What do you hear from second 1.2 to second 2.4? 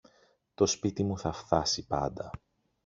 φθάσει πάντα.